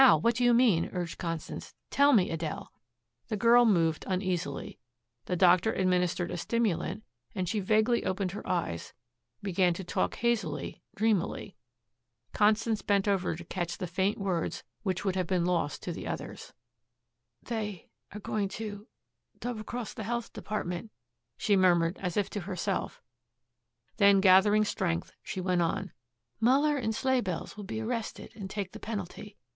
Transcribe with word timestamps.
What 0.21 0.33
do 0.33 0.43
you 0.43 0.55
mean?" 0.55 0.89
urged 0.93 1.19
Constance. 1.19 1.75
"Tell 1.91 2.11
me, 2.11 2.31
Adele." 2.31 2.71
The 3.27 3.37
girl 3.37 3.65
moved 3.67 4.03
uneasily. 4.07 4.79
The 5.25 5.35
doctor 5.35 5.73
administered 5.73 6.31
a 6.31 6.37
stimulant 6.37 7.03
and 7.35 7.47
she 7.47 7.59
vaguely 7.59 8.03
opened 8.03 8.31
her 8.31 8.41
eyes, 8.49 8.93
began 9.43 9.75
to 9.75 9.83
talk 9.83 10.15
hazily, 10.15 10.81
dreamily. 10.95 11.55
Constance 12.33 12.81
bent 12.81 13.07
over 13.07 13.35
to 13.35 13.43
catch 13.43 13.77
the 13.77 13.85
faint 13.85 14.17
words 14.17 14.63
which 14.81 15.05
would 15.05 15.15
have 15.15 15.27
been 15.27 15.45
lost 15.45 15.83
to 15.83 15.91
the 15.91 16.07
others. 16.07 16.51
"They 17.43 17.91
are 18.11 18.19
going 18.19 18.49
to 18.57 18.87
double 19.39 19.63
cross 19.63 19.93
the 19.93 20.01
Health 20.03 20.33
Department," 20.33 20.89
she 21.37 21.55
murmured 21.55 21.99
as 21.99 22.17
if 22.17 22.27
to 22.31 22.39
herself, 22.39 23.03
then 23.97 24.19
gathering 24.19 24.63
strength 24.65 25.11
she 25.21 25.39
went 25.41 25.61
on, 25.61 25.91
"Muller 26.39 26.75
and 26.75 26.91
Sleighbells 26.95 27.55
will 27.55 27.65
be 27.65 27.79
arrested 27.81 28.31
and 28.33 28.49
take 28.49 28.71
the 28.71 28.79
penalty. 28.79 29.37